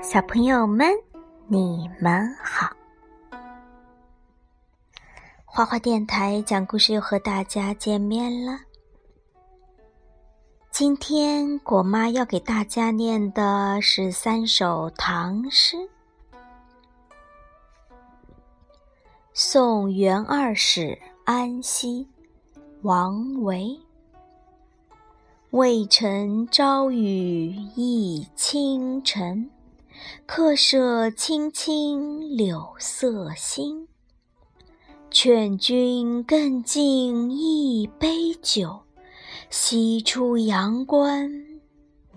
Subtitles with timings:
[0.00, 0.88] 小朋友们，
[1.48, 2.70] 你们好！
[5.44, 8.60] 花花电台讲故事又和大家见面了。
[10.70, 15.76] 今天果妈要给大家念的是三首唐诗，
[19.34, 22.06] 《送元二使安西》，
[22.82, 23.78] 王维。
[25.50, 29.50] 渭城朝雨浥轻尘，
[30.26, 33.88] 客舍青青柳色新。
[35.10, 38.82] 劝君更尽一杯酒，
[39.48, 41.30] 西出阳关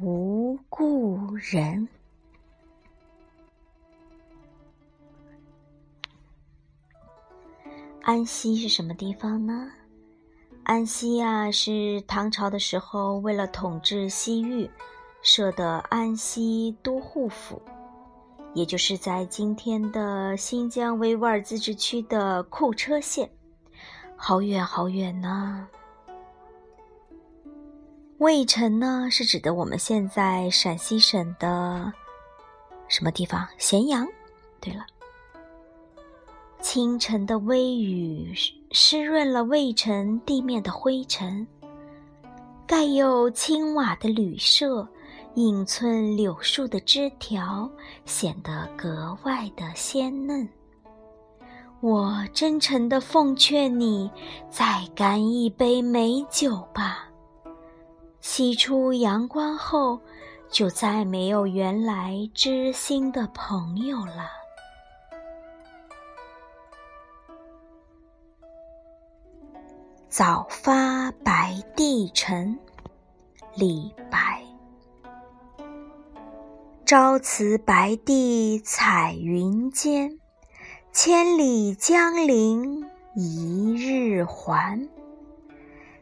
[0.02, 1.88] 无故人。
[8.02, 9.72] 安西是什么地方呢？
[10.64, 14.70] 安西呀，是唐朝的时候为了统治西域
[15.22, 17.62] 设的安西都护府，
[18.54, 23.30] 也就是在今天的新疆维吾尔自治区的库车县，
[24.16, 25.68] 好远好远呢。
[28.18, 31.92] 渭城呢，是指的我们现在陕西省的
[32.88, 33.48] 什么地方？
[33.58, 34.08] 咸阳。
[34.60, 34.86] 对了。
[36.62, 38.32] 清晨的微雨
[38.70, 41.48] 湿润了渭城地面的灰尘，
[42.68, 44.88] 盖有青瓦的旅舍，
[45.36, 47.70] 隐寸柳树的枝条，
[48.06, 50.48] 显得格外的鲜嫩。
[51.80, 54.12] 我真诚的奉劝你，
[54.50, 57.08] 再干一杯美酒吧。
[58.20, 60.00] 西出阳关后，
[60.50, 64.30] 就再没有原来知心的朋友了。
[70.10, 72.60] 早发白帝城，
[73.56, 74.46] 李白。
[76.92, 80.20] 朝辞白帝彩云间，
[80.92, 84.90] 千里江陵一日还。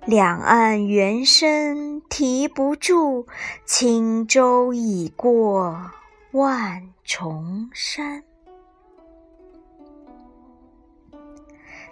[0.08, 3.28] 两岸猿声啼不住，
[3.68, 5.91] 轻舟已过
[6.31, 8.24] 万重山。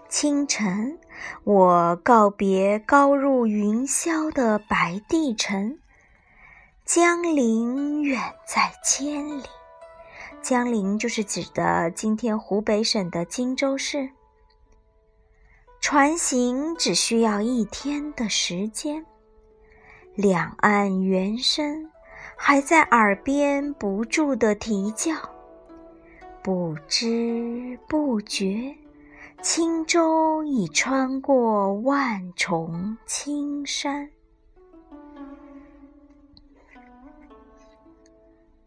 [0.09, 0.97] 清晨，
[1.44, 5.77] 我告别高入云霄的白帝城，
[6.87, 9.43] 江陵远在千里。
[10.41, 14.09] 江陵就是指的今天湖北省的荆州市。
[15.81, 19.05] 船行只需要一天的时间，
[20.15, 21.91] 两岸猿声
[22.37, 25.13] 还在耳边不住的啼叫，
[26.41, 28.73] 不知不觉。
[29.41, 34.05] 轻舟已穿过万重青山。《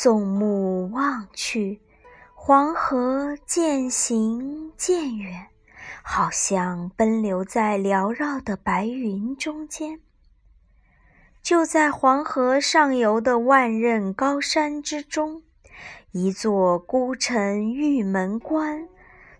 [0.00, 1.80] 纵目望去，
[2.32, 5.48] 黄河渐行渐远，
[6.04, 9.98] 好像奔流在缭绕的白云中间。
[11.42, 15.42] 就在黄河上游的万仞高山之中，
[16.12, 18.86] 一座孤城玉门关。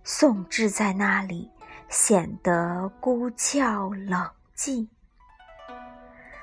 [0.02, 1.52] 宋置在那里，
[1.88, 4.88] 显得孤峭冷寂。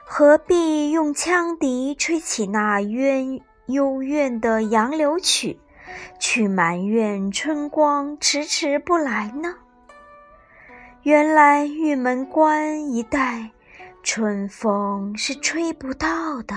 [0.05, 5.59] 何必用羌笛吹起那冤幽怨的杨柳曲，
[6.19, 9.55] 去埋怨春光迟迟不来呢？
[11.03, 13.51] 原来玉门关一带，
[14.03, 16.55] 春风是吹不到的。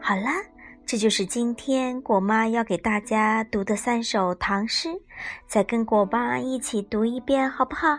[0.00, 0.42] 好啦。
[0.84, 5.00] 这就是今天果妈要给大家读的三首唐诗，
[5.46, 7.88] 再跟果妈一起读一遍，好不好？《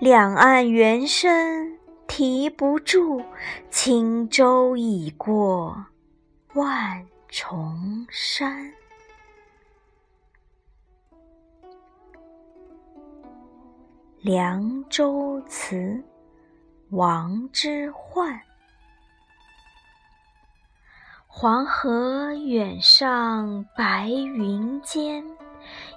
[0.00, 3.24] 两岸猿声啼不住，
[3.70, 5.86] 轻舟已过
[6.54, 8.66] 万重山。
[14.20, 15.76] 《凉州词》
[16.90, 18.40] 王之涣。
[21.28, 25.24] 黄河远上白云间，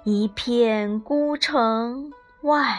[0.04, 2.12] 一片孤城
[2.42, 2.78] 万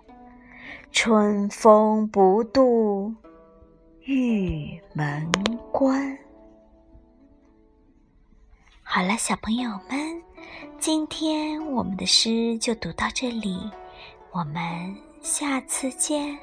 [0.91, 3.13] 春风不度
[4.01, 5.31] 玉门
[5.71, 6.17] 关。
[8.83, 10.21] 好了，小朋友们，
[10.77, 13.57] 今天我们的诗就读到这里，
[14.31, 14.95] 我们。
[15.21, 16.35] 下次见。